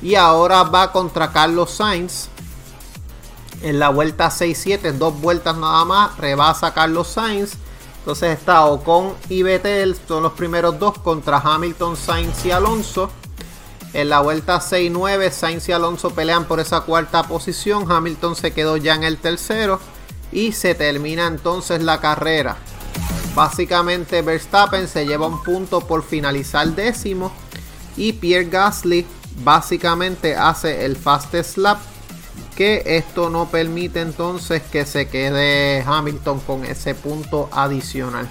y 0.00 0.14
ahora 0.14 0.62
va 0.62 0.90
contra 0.90 1.32
Carlos 1.32 1.70
Sainz. 1.70 2.30
En 3.64 3.78
la 3.78 3.88
vuelta 3.88 4.28
6-7, 4.28 4.92
dos 4.92 5.18
vueltas 5.22 5.56
nada 5.56 5.86
más, 5.86 6.18
rebasa 6.18 6.74
Carlos 6.74 7.08
Sainz. 7.08 7.54
Entonces 8.00 8.38
está 8.38 8.66
Ocon 8.66 9.14
y 9.30 9.42
Vettel, 9.42 9.96
son 10.06 10.22
los 10.22 10.34
primeros 10.34 10.78
dos 10.78 10.98
contra 10.98 11.38
Hamilton, 11.38 11.96
Sainz 11.96 12.44
y 12.44 12.50
Alonso. 12.50 13.08
En 13.94 14.10
la 14.10 14.20
vuelta 14.20 14.60
6-9, 14.60 15.30
Sainz 15.30 15.66
y 15.70 15.72
Alonso 15.72 16.10
pelean 16.10 16.44
por 16.44 16.60
esa 16.60 16.82
cuarta 16.82 17.22
posición. 17.22 17.90
Hamilton 17.90 18.36
se 18.36 18.52
quedó 18.52 18.76
ya 18.76 18.96
en 18.96 19.02
el 19.02 19.16
tercero. 19.16 19.80
Y 20.30 20.52
se 20.52 20.74
termina 20.74 21.26
entonces 21.26 21.82
la 21.82 22.00
carrera. 22.00 22.58
Básicamente 23.34 24.20
Verstappen 24.20 24.88
se 24.88 25.06
lleva 25.06 25.26
un 25.26 25.42
punto 25.42 25.80
por 25.80 26.02
finalizar 26.02 26.68
décimo. 26.68 27.32
Y 27.96 28.12
Pierre 28.12 28.50
Gasly 28.50 29.06
básicamente 29.42 30.36
hace 30.36 30.84
el 30.84 30.96
fastest 30.96 31.56
lap 31.56 31.78
que 32.54 32.82
esto 32.86 33.30
no 33.30 33.46
permite 33.48 34.00
entonces 34.00 34.62
que 34.62 34.86
se 34.86 35.08
quede 35.08 35.82
Hamilton 35.86 36.40
con 36.40 36.64
ese 36.64 36.94
punto 36.94 37.48
adicional. 37.52 38.28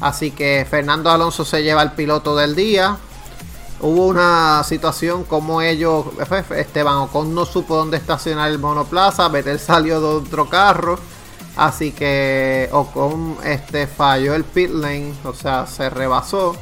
Así 0.00 0.30
que 0.30 0.66
Fernando 0.68 1.10
Alonso 1.10 1.44
se 1.44 1.62
lleva 1.62 1.82
el 1.82 1.92
piloto 1.92 2.36
del 2.36 2.54
día. 2.54 2.98
Hubo 3.80 4.06
una 4.06 4.62
situación 4.64 5.24
como 5.24 5.60
ellos, 5.60 6.06
Esteban 6.54 6.96
Ocon 6.96 7.34
no 7.34 7.44
supo 7.44 7.76
dónde 7.76 7.98
estacionar 7.98 8.50
el 8.50 8.58
monoplaza, 8.58 9.28
Vettel 9.28 9.60
salió 9.60 10.00
de 10.00 10.06
otro 10.06 10.48
carro, 10.48 10.98
así 11.56 11.92
que 11.92 12.70
Ocon 12.72 13.36
este, 13.44 13.86
falló 13.86 14.34
el 14.34 14.44
pit 14.44 14.70
lane, 14.70 15.12
o 15.24 15.34
sea, 15.34 15.66
se 15.66 15.90
rebasó 15.90 16.56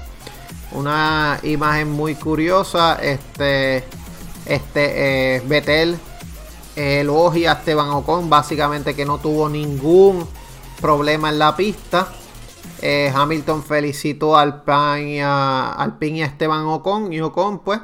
una 0.75 1.39
imagen 1.45 1.91
muy 1.91 2.15
curiosa. 2.17 2.97
Este, 3.01 3.85
este, 4.47 5.37
eh, 5.37 5.43
Betel 5.47 5.99
elogia 6.77 7.53
a 7.53 7.55
Esteban 7.55 7.91
Ocon, 7.91 8.29
básicamente 8.29 8.95
que 8.95 9.05
no 9.05 9.19
tuvo 9.19 9.49
ningún 9.49 10.27
problema 10.81 11.31
en 11.31 11.39
la 11.39 11.57
pista. 11.57 12.09
Eh, 12.83 13.13
Hamilton 13.15 13.63
felicitó 13.63 14.37
al 14.37 14.63
PAN 14.63 15.09
y 15.09 15.21
PIN 15.99 16.17
y 16.17 16.23
a 16.23 16.27
Esteban 16.27 16.67
Ocon. 16.67 17.13
Y 17.13 17.21
Ocon, 17.21 17.61
pues, 17.61 17.81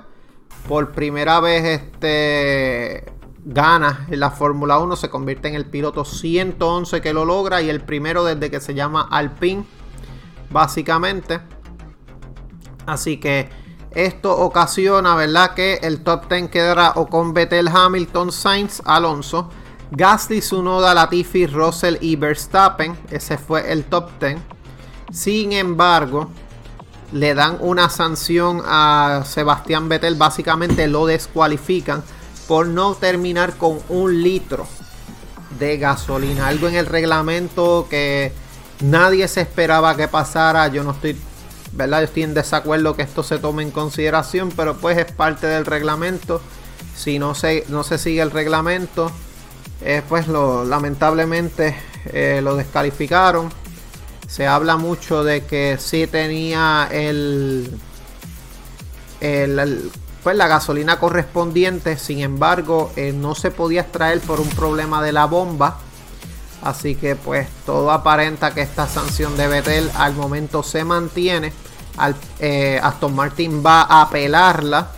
por 0.68 0.92
primera 0.92 1.40
vez 1.40 1.64
este, 1.64 3.10
gana 3.44 4.06
en 4.10 4.20
la 4.20 4.30
Fórmula 4.30 4.78
1. 4.78 4.96
Se 4.96 5.08
convierte 5.08 5.48
en 5.48 5.54
el 5.54 5.66
piloto 5.66 6.04
111 6.04 7.00
que 7.00 7.14
lo 7.14 7.24
logra. 7.24 7.62
Y 7.62 7.70
el 7.70 7.80
primero 7.80 8.24
desde 8.24 8.50
que 8.50 8.60
se 8.60 8.74
llama 8.74 9.08
Alpine, 9.10 9.64
básicamente. 10.50 11.40
Así 12.86 13.18
que 13.18 13.48
esto 13.92 14.36
ocasiona, 14.36 15.14
¿verdad? 15.16 15.54
Que 15.54 15.74
el 15.82 16.02
top 16.02 16.28
10 16.28 16.50
quedará 16.50 16.92
o 16.94 17.06
con 17.06 17.34
Vettel, 17.34 17.68
Hamilton, 17.68 18.30
Sainz, 18.30 18.82
Alonso, 18.84 19.50
Gasly, 19.90 20.40
Sunoda, 20.40 20.94
Latifi, 20.94 21.46
Russell 21.46 21.96
y 22.00 22.16
Verstappen. 22.16 22.96
Ese 23.10 23.36
fue 23.36 23.72
el 23.72 23.84
top 23.84 24.10
10. 24.20 24.38
Sin 25.12 25.52
embargo, 25.52 26.30
le 27.12 27.34
dan 27.34 27.56
una 27.60 27.90
sanción 27.90 28.62
a 28.64 29.22
Sebastián 29.26 29.88
Vettel. 29.88 30.14
Básicamente 30.14 30.86
lo 30.86 31.06
descualifican 31.06 32.04
por 32.46 32.66
no 32.66 32.94
terminar 32.94 33.56
con 33.56 33.80
un 33.88 34.22
litro 34.22 34.66
de 35.58 35.78
gasolina. 35.78 36.46
Algo 36.46 36.68
en 36.68 36.76
el 36.76 36.86
reglamento 36.86 37.88
que 37.90 38.32
nadie 38.80 39.26
se 39.26 39.40
esperaba 39.40 39.96
que 39.96 40.06
pasara. 40.06 40.68
Yo 40.68 40.84
no 40.84 40.92
estoy 40.92 41.16
¿verdad? 41.72 42.02
Estoy 42.02 42.24
en 42.24 42.34
desacuerdo 42.34 42.96
que 42.96 43.02
esto 43.02 43.22
se 43.22 43.38
tome 43.38 43.62
en 43.62 43.70
consideración, 43.70 44.50
pero 44.56 44.76
pues 44.76 44.98
es 44.98 45.12
parte 45.12 45.46
del 45.46 45.66
reglamento. 45.66 46.40
Si 46.96 47.18
no 47.18 47.34
se, 47.34 47.64
no 47.68 47.82
se 47.84 47.98
sigue 47.98 48.20
el 48.20 48.30
reglamento, 48.30 49.10
eh, 49.82 50.02
pues 50.08 50.28
lo, 50.28 50.64
lamentablemente 50.64 51.76
eh, 52.06 52.40
lo 52.42 52.56
descalificaron. 52.56 53.50
Se 54.26 54.46
habla 54.46 54.76
mucho 54.76 55.24
de 55.24 55.44
que 55.44 55.76
sí 55.80 56.06
tenía 56.06 56.88
el, 56.92 57.78
el, 59.20 59.90
pues 60.22 60.36
la 60.36 60.48
gasolina 60.48 60.98
correspondiente, 60.98 61.96
sin 61.96 62.20
embargo, 62.20 62.92
eh, 62.96 63.12
no 63.12 63.34
se 63.34 63.50
podía 63.50 63.82
extraer 63.82 64.20
por 64.20 64.40
un 64.40 64.48
problema 64.50 65.02
de 65.02 65.12
la 65.12 65.24
bomba. 65.24 65.78
Así 66.62 66.94
que 66.94 67.16
pues 67.16 67.48
todo 67.64 67.90
aparenta 67.90 68.52
que 68.52 68.60
esta 68.60 68.86
sanción 68.86 69.36
de 69.36 69.48
Betel 69.48 69.90
al 69.96 70.14
momento 70.14 70.62
se 70.62 70.84
mantiene. 70.84 71.52
Al, 71.96 72.14
eh, 72.38 72.78
Aston 72.82 73.14
Martin 73.14 73.62
va 73.64 73.82
a 73.82 74.02
apelarla. 74.02 74.88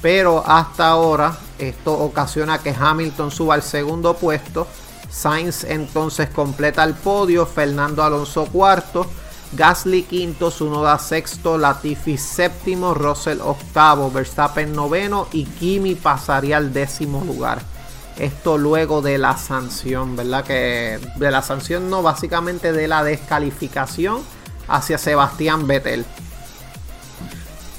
Pero 0.00 0.42
hasta 0.44 0.88
ahora 0.88 1.36
esto 1.58 1.92
ocasiona 1.92 2.58
que 2.58 2.74
Hamilton 2.78 3.30
suba 3.30 3.54
al 3.54 3.62
segundo 3.62 4.14
puesto. 4.14 4.66
Sainz 5.10 5.64
entonces 5.64 6.30
completa 6.30 6.82
el 6.82 6.94
podio. 6.94 7.46
Fernando 7.46 8.02
Alonso 8.02 8.46
cuarto. 8.46 9.06
Gasly 9.54 10.04
quinto, 10.04 10.50
Sunoda 10.50 10.98
sexto, 10.98 11.58
Latifi 11.58 12.16
séptimo, 12.16 12.94
Russell 12.94 13.38
octavo, 13.42 14.10
Verstappen 14.10 14.72
noveno 14.72 15.28
y 15.30 15.44
Kimi 15.44 15.94
pasaría 15.94 16.56
al 16.56 16.72
décimo 16.72 17.22
lugar. 17.22 17.60
Esto 18.18 18.58
luego 18.58 19.02
de 19.02 19.18
la 19.18 19.36
sanción, 19.36 20.16
¿verdad? 20.16 20.44
Que 20.44 21.00
de 21.16 21.30
la 21.30 21.42
sanción 21.42 21.88
no, 21.90 22.02
básicamente 22.02 22.72
de 22.72 22.88
la 22.88 23.02
descalificación 23.04 24.22
hacia 24.68 24.98
Sebastián 24.98 25.66
Vettel. 25.66 26.04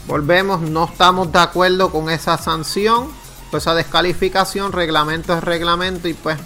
Volvemos, 0.07 0.61
no 0.61 0.85
estamos 0.85 1.31
de 1.31 1.39
acuerdo 1.39 1.91
con 1.91 2.09
esa 2.09 2.37
sanción, 2.37 3.07
pues 3.51 3.63
esa 3.63 3.73
descalificación, 3.73 4.71
reglamento 4.71 5.33
es 5.33 5.43
reglamento 5.43 6.07
y 6.07 6.13
pues 6.13 6.37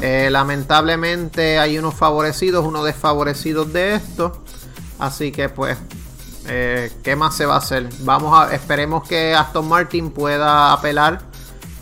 eh, 0.00 0.28
lamentablemente 0.30 1.58
hay 1.58 1.78
unos 1.78 1.94
favorecidos, 1.94 2.64
unos 2.64 2.84
desfavorecidos 2.84 3.72
de 3.72 3.94
esto. 3.94 4.42
Así 4.98 5.32
que 5.32 5.48
pues, 5.48 5.78
eh, 6.46 6.92
¿qué 7.02 7.16
más 7.16 7.36
se 7.36 7.46
va 7.46 7.54
a 7.54 7.58
hacer? 7.58 7.88
Vamos 8.00 8.38
a, 8.38 8.54
esperemos 8.54 9.06
que 9.08 9.34
Aston 9.34 9.68
Martin 9.68 10.10
pueda 10.10 10.72
apelar 10.72 11.29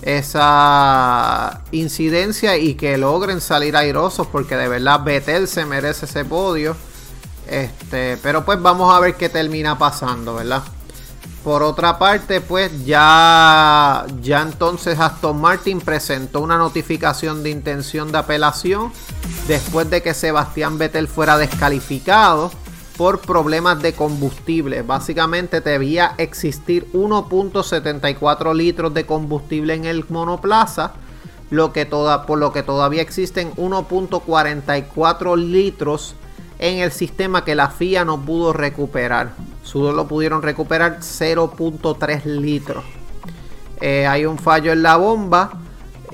esa 0.02 1.62
incidencia 1.72 2.56
y 2.56 2.74
que 2.74 2.96
logren 2.96 3.40
salir 3.40 3.76
airosos 3.76 4.26
porque 4.26 4.56
de 4.56 4.68
verdad 4.68 5.02
Vettel 5.02 5.48
se 5.48 5.64
merece 5.64 6.06
ese 6.06 6.24
podio. 6.24 6.76
Este, 7.48 8.18
pero 8.22 8.44
pues 8.44 8.60
vamos 8.60 8.94
a 8.94 9.00
ver 9.00 9.16
qué 9.16 9.28
termina 9.28 9.78
pasando, 9.78 10.34
¿verdad? 10.34 10.62
Por 11.42 11.62
otra 11.62 11.98
parte, 11.98 12.40
pues 12.40 12.84
ya, 12.84 14.04
ya 14.20 14.42
entonces 14.42 14.98
Aston 14.98 15.40
Martin 15.40 15.80
presentó 15.80 16.40
una 16.40 16.58
notificación 16.58 17.42
de 17.42 17.50
intención 17.50 18.12
de 18.12 18.18
apelación 18.18 18.92
después 19.46 19.88
de 19.88 20.02
que 20.02 20.12
Sebastián 20.12 20.76
Vettel 20.76 21.08
fuera 21.08 21.38
descalificado 21.38 22.50
por 22.98 23.20
problemas 23.20 23.80
de 23.80 23.92
combustible. 23.92 24.82
Básicamente 24.82 25.60
debía 25.60 26.14
existir 26.18 26.90
1.74 26.92 28.54
litros 28.54 28.92
de 28.92 29.06
combustible 29.06 29.74
en 29.74 29.84
el 29.84 30.04
monoplaza, 30.08 30.94
lo 31.50 31.72
que 31.72 31.86
toda, 31.86 32.26
por 32.26 32.40
lo 32.40 32.52
que 32.52 32.64
todavía 32.64 33.00
existen 33.00 33.52
1.44 33.52 35.36
litros 35.36 36.16
en 36.58 36.80
el 36.80 36.90
sistema 36.90 37.44
que 37.44 37.54
la 37.54 37.70
FIA 37.70 38.04
no 38.04 38.20
pudo 38.20 38.52
recuperar. 38.52 39.30
Solo 39.62 39.92
lo 39.92 40.08
pudieron 40.08 40.42
recuperar 40.42 40.98
0.3 40.98 42.24
litros. 42.24 42.84
Eh, 43.80 44.08
hay 44.08 44.26
un 44.26 44.38
fallo 44.38 44.72
en 44.72 44.82
la 44.82 44.96
bomba. 44.96 45.52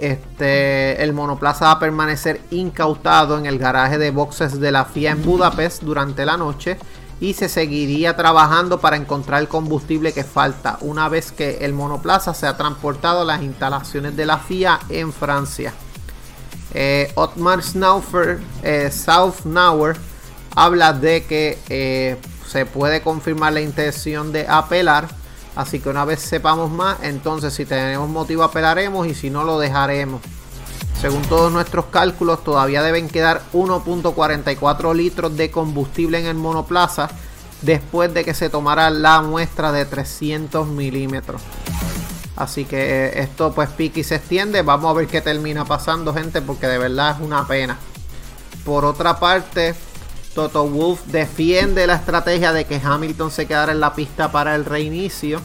Este, 0.05 1.03
el 1.03 1.15
monoplaza 1.15 1.65
va 1.65 1.71
a 1.71 1.79
permanecer 1.79 2.39
incautado 2.51 3.39
en 3.39 3.47
el 3.47 3.59
garaje 3.59 3.97
de 3.97 4.11
boxes 4.11 4.61
de 4.61 4.71
la 4.71 4.85
FIA 4.85 5.13
en 5.13 5.25
Budapest 5.25 5.83
durante 5.83 6.27
la 6.27 6.37
noche 6.37 6.77
y 7.21 7.33
se 7.33 7.49
seguiría 7.49 8.15
trabajando 8.15 8.81
para 8.81 8.97
encontrar 8.97 9.41
el 9.41 9.49
combustible 9.49 10.13
que 10.13 10.23
falta 10.23 10.77
una 10.83 11.09
vez 11.09 11.33
que 11.33 11.65
el 11.65 11.73
monoplaza 11.73 12.35
sea 12.35 12.55
transportado 12.55 13.23
a 13.23 13.25
las 13.25 13.43
instalaciones 13.43 14.15
de 14.15 14.27
la 14.27 14.37
FIA 14.37 14.79
en 14.91 15.11
Francia. 15.11 15.73
Eh, 16.75 17.11
Otmar 17.15 17.63
Snaufer, 17.63 18.41
eh, 18.63 18.91
habla 20.55 20.93
de 20.93 21.25
que 21.25 21.59
eh, 21.71 22.19
se 22.47 22.67
puede 22.67 23.01
confirmar 23.01 23.55
la 23.55 23.63
intención 23.63 24.33
de 24.33 24.47
apelar. 24.47 25.09
Así 25.57 25.81
que 25.81 25.89
una 25.89 26.05
vez 26.05 26.21
sepamos 26.21 26.71
más, 26.71 26.99
entonces 27.03 27.55
si 27.55 27.65
tenemos 27.65 28.09
motivo 28.09 28.43
apelaremos 28.43 29.07
y 29.07 29.15
si 29.15 29.31
no 29.31 29.45
lo 29.45 29.59
dejaremos. 29.59 30.21
Según 31.01 31.23
todos 31.23 31.53
nuestros 31.53 31.87
cálculos, 31.87 32.43
todavía 32.43 32.83
deben 32.83 33.09
quedar 33.09 33.43
1.44 33.53 34.95
litros 34.95 35.37
de 35.37 35.51
combustible 35.51 36.19
en 36.19 36.27
el 36.27 36.35
monoplaza 36.35 37.11
después 37.63 38.13
de 38.15 38.25
que 38.25 38.35
se 38.35 38.51
tomara 38.51 38.91
la 38.91 39.21
muestra 39.23 39.71
de 39.71 39.85
300 39.85 40.67
milímetros. 40.69 41.43
Así 42.37 42.65
que 42.65 43.07
eh, 43.07 43.21
esto 43.21 43.53
pues 43.53 43.69
pique 43.71 44.01
y 44.01 44.05
se 44.05 44.17
extiende. 44.17 44.63
Vamos 44.63 44.91
a 44.91 44.95
ver 44.95 45.07
qué 45.07 45.21
termina 45.21 45.65
pasando, 45.65 46.13
gente, 46.13 46.43
porque 46.43 46.67
de 46.67 46.79
verdad 46.79 47.17
es 47.17 47.27
una 47.27 47.47
pena. 47.47 47.79
Por 48.65 48.85
otra 48.85 49.21
parte, 49.21 49.75
Toto 50.35 50.69
Wolf 50.69 51.03
defiende 51.07 51.87
la 51.87 51.95
estrategia 51.95 52.53
de 52.53 52.65
que 52.65 52.81
Hamilton 52.83 53.31
se 53.31 53.47
quedara 53.47 53.73
en 53.73 53.81
la 53.81 53.95
pista 53.95 54.33
para 54.33 54.55
el 54.55 54.65
reinicio. 54.65 55.41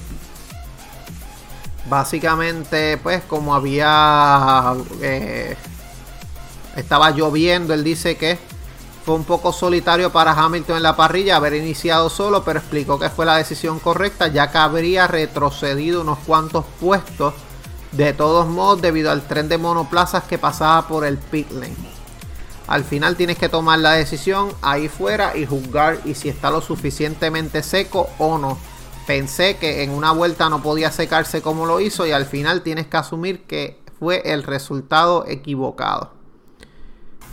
Básicamente, 1.88 2.98
pues 2.98 3.24
como 3.24 3.54
había... 3.54 4.74
Eh, 5.02 5.56
estaba 6.76 7.12
lloviendo, 7.12 7.74
él 7.74 7.84
dice 7.84 8.16
que 8.18 8.38
fue 9.06 9.16
un 9.16 9.24
poco 9.24 9.52
solitario 9.52 10.12
para 10.12 10.34
Hamilton 10.34 10.78
en 10.78 10.84
la 10.84 10.96
parrilla 10.96 11.36
haber 11.36 11.54
iniciado 11.54 12.10
solo, 12.10 12.44
pero 12.44 12.60
explicó 12.60 13.00
que 13.00 13.10
fue 13.10 13.26
la 13.26 13.38
decisión 13.38 13.80
correcta 13.80 14.28
ya 14.28 14.52
que 14.52 14.58
habría 14.58 15.08
retrocedido 15.08 16.02
unos 16.02 16.20
cuantos 16.20 16.66
puestos 16.80 17.34
de 17.92 18.14
todos 18.14 18.48
modos 18.48 18.82
debido 18.82 19.10
al 19.12 19.24
tren 19.24 19.50
de 19.50 19.58
monoplazas 19.58 20.24
que 20.24 20.38
pasaba 20.38 20.88
por 20.88 21.06
el 21.06 21.18
pit 21.18 21.52
lane. 21.52 21.99
Al 22.70 22.84
final 22.84 23.16
tienes 23.16 23.40
que 23.40 23.50
tomar 23.50 23.80
la 23.80 23.94
decisión 23.94 24.50
ahí 24.62 24.90
fuera 24.90 25.36
y 25.36 25.48
juzgar 25.48 25.98
y 26.06 26.14
si 26.14 26.30
está 26.30 26.52
lo 26.52 26.62
suficientemente 26.62 27.64
seco 27.64 28.08
o 28.20 28.38
no. 28.38 28.60
Pensé 29.08 29.58
que 29.58 29.82
en 29.82 29.90
una 29.90 30.12
vuelta 30.12 30.50
no 30.50 30.62
podía 30.62 30.92
secarse 30.92 31.42
como 31.42 31.66
lo 31.66 31.80
hizo 31.80 32.06
y 32.06 32.12
al 32.12 32.28
final 32.28 32.62
tienes 32.62 32.86
que 32.86 32.98
asumir 32.98 33.42
que 33.48 33.80
fue 33.98 34.22
el 34.24 34.44
resultado 34.44 35.26
equivocado. 35.28 36.12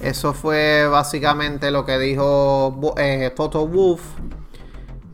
Eso 0.00 0.32
fue 0.32 0.88
básicamente 0.88 1.70
lo 1.70 1.84
que 1.84 1.98
dijo 1.98 2.94
eh, 2.96 3.30
Toto 3.36 3.68
Wolff. 3.68 4.00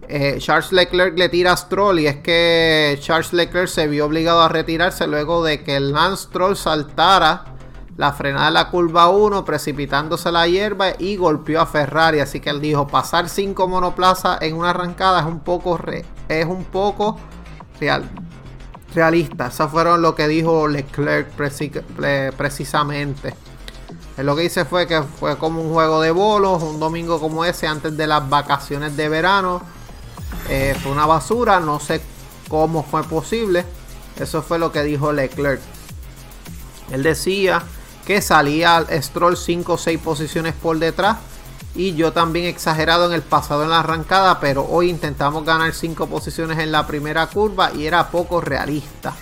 Eh, 0.06 0.36
Charles 0.38 0.70
Leclerc 0.70 1.18
le 1.18 1.30
tira 1.30 1.50
a 1.50 1.56
Stroll 1.56 1.98
y 1.98 2.06
es 2.06 2.18
que 2.18 2.96
Charles 3.00 3.32
Leclerc 3.32 3.66
se 3.66 3.88
vio 3.88 4.06
obligado 4.06 4.42
a 4.42 4.48
retirarse 4.48 5.08
luego 5.08 5.42
de 5.42 5.64
que 5.64 5.80
Lance 5.80 6.24
Stroll 6.28 6.56
saltara 6.56 7.51
la 7.96 8.12
frenada 8.12 8.46
de 8.46 8.52
la 8.52 8.70
curva 8.70 9.08
1, 9.08 9.44
precipitándose 9.44 10.32
la 10.32 10.46
hierba 10.46 10.92
y 10.98 11.16
golpeó 11.16 11.60
a 11.60 11.66
Ferrari. 11.66 12.20
Así 12.20 12.40
que 12.40 12.50
él 12.50 12.60
dijo, 12.60 12.86
pasar 12.86 13.28
5 13.28 13.68
monoplazas 13.68 14.40
en 14.42 14.56
una 14.56 14.70
arrancada 14.70 15.20
es 15.20 15.26
un 15.26 15.40
poco, 15.40 15.78
es 16.28 16.46
un 16.46 16.64
poco 16.64 17.18
real, 17.78 18.08
realista. 18.94 19.48
Eso 19.48 19.68
fueron 19.68 20.00
lo 20.02 20.14
que 20.14 20.28
dijo 20.28 20.68
Leclerc 20.68 21.28
precisamente. 22.36 23.34
Él 24.16 24.26
lo 24.26 24.36
que 24.36 24.42
dice 24.42 24.64
fue 24.64 24.86
que 24.86 25.02
fue 25.02 25.38
como 25.38 25.62
un 25.62 25.72
juego 25.72 26.00
de 26.00 26.10
bolos, 26.10 26.62
un 26.62 26.78
domingo 26.78 27.18
como 27.18 27.44
ese 27.44 27.66
antes 27.66 27.96
de 27.96 28.06
las 28.06 28.28
vacaciones 28.28 28.96
de 28.96 29.08
verano. 29.08 29.62
Eh, 30.48 30.76
fue 30.82 30.92
una 30.92 31.06
basura, 31.06 31.60
no 31.60 31.78
sé 31.78 32.00
cómo 32.48 32.82
fue 32.82 33.02
posible. 33.04 33.64
Eso 34.18 34.42
fue 34.42 34.58
lo 34.58 34.72
que 34.72 34.82
dijo 34.82 35.12
Leclerc. 35.12 35.60
Él 36.90 37.02
decía 37.02 37.62
que 38.06 38.20
salía 38.20 38.84
Stroll 39.00 39.36
5 39.36 39.72
o 39.72 39.78
6 39.78 39.98
posiciones 40.00 40.54
por 40.54 40.78
detrás. 40.78 41.18
Y 41.74 41.94
yo 41.94 42.12
también 42.12 42.46
exagerado 42.46 43.06
en 43.06 43.12
el 43.12 43.22
pasado 43.22 43.62
en 43.62 43.70
la 43.70 43.80
arrancada, 43.80 44.40
pero 44.40 44.66
hoy 44.68 44.90
intentamos 44.90 45.44
ganar 45.44 45.72
5 45.72 46.06
posiciones 46.06 46.58
en 46.58 46.70
la 46.70 46.86
primera 46.86 47.26
curva 47.28 47.72
y 47.72 47.86
era 47.86 48.10
poco 48.10 48.42
realista. 48.42 49.14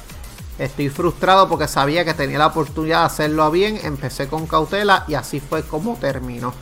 Estoy 0.58 0.88
frustrado 0.88 1.48
porque 1.48 1.68
sabía 1.68 2.04
que 2.04 2.12
tenía 2.12 2.38
la 2.38 2.48
oportunidad 2.48 3.00
de 3.00 3.06
hacerlo 3.06 3.50
bien, 3.50 3.78
empecé 3.84 4.26
con 4.26 4.46
cautela 4.46 5.04
y 5.06 5.14
así 5.14 5.38
fue 5.38 5.62
como 5.62 5.96
terminó. 5.96 6.52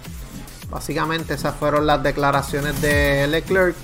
Básicamente 0.70 1.34
esas 1.34 1.56
fueron 1.56 1.86
las 1.86 2.02
declaraciones 2.02 2.80
de 2.82 3.26
Leclerc. 3.26 3.76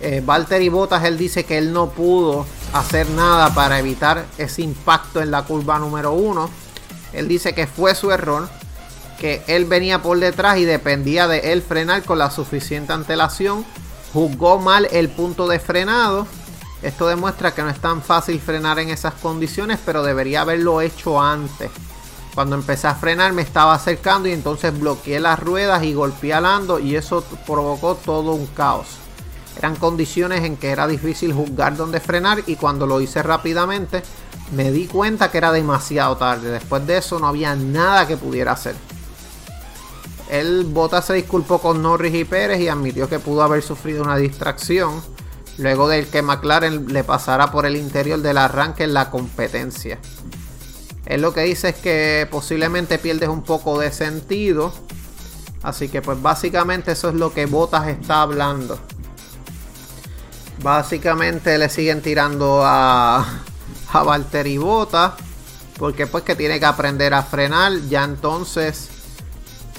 Eh, 0.00 0.22
Valtteri 0.24 0.68
Bottas, 0.68 1.04
él 1.04 1.16
dice 1.16 1.44
que 1.44 1.58
él 1.58 1.72
no 1.72 1.90
pudo 1.90 2.44
hacer 2.72 3.08
nada 3.10 3.54
para 3.54 3.78
evitar 3.78 4.26
ese 4.36 4.62
impacto 4.62 5.20
en 5.20 5.30
la 5.30 5.42
curva 5.42 5.78
número 5.78 6.12
1 6.12 6.50
él 7.12 7.28
dice 7.28 7.54
que 7.54 7.66
fue 7.66 7.94
su 7.94 8.10
error, 8.10 8.48
que 9.18 9.42
él 9.46 9.64
venía 9.64 10.02
por 10.02 10.18
detrás 10.18 10.58
y 10.58 10.64
dependía 10.64 11.28
de 11.28 11.52
él 11.52 11.62
frenar 11.62 12.04
con 12.04 12.18
la 12.18 12.30
suficiente 12.30 12.92
antelación. 12.92 13.64
Juzgó 14.12 14.58
mal 14.58 14.88
el 14.92 15.08
punto 15.08 15.46
de 15.46 15.58
frenado. 15.58 16.26
Esto 16.82 17.06
demuestra 17.06 17.54
que 17.54 17.62
no 17.62 17.68
es 17.68 17.80
tan 17.80 18.02
fácil 18.02 18.40
frenar 18.40 18.78
en 18.78 18.88
esas 18.88 19.14
condiciones, 19.14 19.78
pero 19.84 20.02
debería 20.02 20.40
haberlo 20.40 20.80
hecho 20.80 21.20
antes. 21.20 21.70
Cuando 22.34 22.56
empecé 22.56 22.86
a 22.86 22.94
frenar 22.94 23.32
me 23.32 23.42
estaba 23.42 23.74
acercando 23.74 24.28
y 24.28 24.32
entonces 24.32 24.78
bloqueé 24.78 25.20
las 25.20 25.38
ruedas 25.38 25.82
y 25.82 25.92
golpeé 25.92 26.32
al 26.32 26.46
ando 26.46 26.78
y 26.78 26.96
eso 26.96 27.24
provocó 27.46 27.96
todo 27.96 28.32
un 28.32 28.46
caos. 28.46 28.86
Eran 29.60 29.76
condiciones 29.76 30.42
en 30.44 30.56
que 30.56 30.70
era 30.70 30.86
difícil 30.86 31.34
juzgar 31.34 31.76
dónde 31.76 32.00
frenar 32.00 32.42
y 32.46 32.56
cuando 32.56 32.86
lo 32.86 33.00
hice 33.00 33.22
rápidamente 33.22 34.02
me 34.56 34.72
di 34.72 34.86
cuenta 34.86 35.30
que 35.30 35.36
era 35.36 35.52
demasiado 35.52 36.16
tarde. 36.16 36.50
Después 36.50 36.86
de 36.86 36.96
eso 36.96 37.18
no 37.18 37.26
había 37.26 37.54
nada 37.54 38.08
que 38.08 38.16
pudiera 38.16 38.52
hacer. 38.52 38.74
El 40.30 40.64
Bota 40.64 41.02
se 41.02 41.12
disculpó 41.12 41.58
con 41.58 41.82
Norris 41.82 42.14
y 42.14 42.24
Pérez 42.24 42.60
y 42.60 42.68
admitió 42.68 43.08
que 43.08 43.18
pudo 43.18 43.42
haber 43.42 43.62
sufrido 43.62 44.02
una 44.02 44.16
distracción 44.16 45.02
luego 45.58 45.88
de 45.88 46.06
que 46.06 46.22
McLaren 46.22 46.90
le 46.90 47.04
pasara 47.04 47.52
por 47.52 47.66
el 47.66 47.76
interior 47.76 48.20
del 48.20 48.38
arranque 48.38 48.84
en 48.84 48.94
la 48.94 49.10
competencia. 49.10 49.98
Él 51.04 51.20
lo 51.20 51.34
que 51.34 51.42
dice 51.42 51.68
es 51.68 51.76
que 51.76 52.26
posiblemente 52.30 52.98
pierdes 52.98 53.28
un 53.28 53.42
poco 53.42 53.78
de 53.78 53.92
sentido 53.92 54.72
Así 55.62 55.88
que 55.88 56.00
pues 56.00 56.20
básicamente 56.20 56.92
eso 56.92 57.10
es 57.10 57.14
lo 57.14 57.32
que 57.32 57.46
Botas 57.46 57.88
está 57.88 58.22
hablando. 58.22 58.78
Básicamente 60.62 61.56
le 61.58 61.68
siguen 61.68 62.02
tirando 62.02 62.62
a, 62.64 63.24
a 63.92 64.02
Valtteri 64.02 64.58
Botas. 64.58 65.12
Porque 65.78 66.06
pues 66.06 66.24
que 66.24 66.36
tiene 66.36 66.60
que 66.60 66.66
aprender 66.66 67.14
a 67.14 67.22
frenar. 67.22 67.72
Ya 67.88 68.04
entonces 68.04 68.90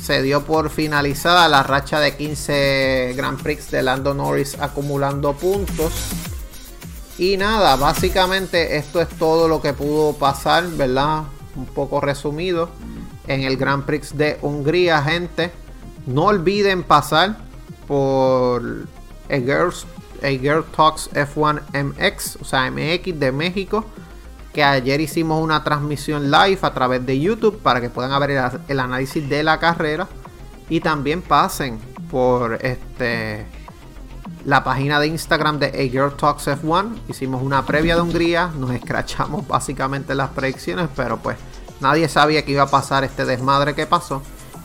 se 0.02 0.22
dio 0.24 0.44
por 0.44 0.70
finalizada 0.72 1.48
la 1.48 1.62
racha 1.62 2.00
de 2.00 2.16
15 2.18 3.14
Grand 3.16 3.42
Prix 3.42 3.70
de 3.70 3.84
Lando 3.84 4.14
Norris 4.14 4.58
acumulando 4.60 5.34
puntos. 5.34 5.94
Y 7.18 7.38
nada, 7.38 7.76
básicamente 7.76 8.78
esto 8.78 9.00
es 9.00 9.10
todo 9.10 9.48
lo 9.48 9.62
que 9.62 9.74
pudo 9.74 10.14
pasar, 10.14 10.68
¿verdad? 10.70 11.24
Un 11.56 11.68
poco 11.68 12.02
resumido 12.02 12.70
en 13.28 13.42
el 13.42 13.58
Grand 13.58 13.86
Prix 13.86 14.18
de 14.18 14.40
Hungría, 14.42 15.04
gente. 15.04 15.52
No 16.08 16.26
olviden 16.26 16.84
pasar 16.84 17.38
por 17.88 18.88
a 19.30 19.36
Girls, 19.36 19.86
a 20.24 20.30
Girl 20.30 20.64
Talks 20.76 21.10
F1 21.14 21.62
MX, 21.74 22.38
o 22.42 22.46
sea, 22.46 22.70
MX 22.70 23.20
de 23.20 23.32
México. 23.32 23.86
Que 24.54 24.64
ayer 24.64 25.00
hicimos 25.00 25.42
una 25.42 25.64
transmisión 25.64 26.30
live 26.30 26.60
a 26.62 26.74
través 26.74 27.06
de 27.06 27.20
YouTube 27.20 27.60
para 27.60 27.80
que 27.80 27.90
puedan 27.90 28.20
ver 28.20 28.32
el, 28.68 28.80
análisis 28.80 29.28
de 29.30 29.44
la 29.44 29.60
carrera. 29.60 30.08
Y 30.70 30.82
también 30.82 31.22
pasen 31.22 31.80
por 32.10 32.56
este 32.62 33.46
la 34.46 34.64
página 34.64 35.00
de 35.00 35.08
Instagram 35.08 35.60
de 35.60 35.68
A 35.68 35.90
Girl 35.90 36.16
Talks 36.16 36.48
F1. 36.48 36.98
Hicimos 37.08 37.42
una 37.44 37.66
previa 37.66 37.96
de 37.96 38.02
Hungría, 38.02 38.52
nos 38.58 38.72
escrachamos 38.72 39.48
básicamente 39.48 40.16
las 40.16 40.32
predicciones, 40.32 40.90
pero 40.96 41.18
pues 41.18 41.38
nadie 41.80 42.10
sabía 42.10 42.44
que 42.44 42.52
iba 42.52 42.64
a 42.64 42.70
pasar 42.70 43.04
este 43.04 43.24
desmadre 43.26 43.76
que 43.76 43.86
pasó. 43.86 44.22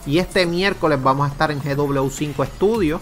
Y 0.07 0.19
este 0.19 0.47
miércoles 0.47 1.03
vamos 1.03 1.29
a 1.29 1.33
estar 1.33 1.51
en 1.51 1.61
GW5 1.61 2.47
Studio 2.47 3.01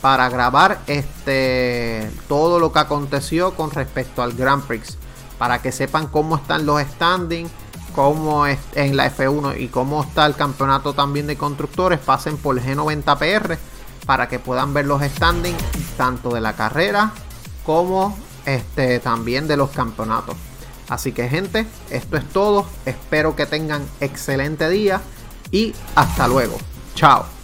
para 0.00 0.28
grabar 0.28 0.80
este 0.86 2.10
todo 2.28 2.58
lo 2.58 2.72
que 2.72 2.78
aconteció 2.78 3.54
con 3.54 3.70
respecto 3.70 4.22
al 4.22 4.32
Grand 4.32 4.62
Prix. 4.62 4.96
Para 5.38 5.62
que 5.62 5.72
sepan 5.72 6.08
cómo 6.08 6.36
están 6.36 6.66
los 6.66 6.80
standings, 6.82 7.50
cómo 7.94 8.46
es 8.46 8.58
en 8.74 8.96
la 8.96 9.12
F1 9.14 9.60
y 9.60 9.68
cómo 9.68 10.02
está 10.02 10.26
el 10.26 10.34
campeonato 10.34 10.94
también 10.94 11.26
de 11.26 11.36
constructores, 11.36 11.98
pasen 11.98 12.36
por 12.36 12.60
G90PR 12.60 13.58
para 14.06 14.28
que 14.28 14.38
puedan 14.38 14.72
ver 14.72 14.86
los 14.86 15.02
standings 15.02 15.62
tanto 15.96 16.30
de 16.30 16.40
la 16.40 16.54
carrera 16.54 17.12
como 17.64 18.16
este, 18.46 18.98
también 19.00 19.46
de 19.46 19.56
los 19.56 19.70
campeonatos. 19.70 20.36
Así 20.88 21.12
que 21.12 21.28
gente, 21.28 21.66
esto 21.90 22.16
es 22.16 22.26
todo. 22.30 22.66
Espero 22.86 23.36
que 23.36 23.46
tengan 23.46 23.84
excelente 24.00 24.70
día 24.70 25.02
y 25.50 25.74
hasta 25.94 26.26
luego. 26.26 26.56
Chao. 26.94 27.37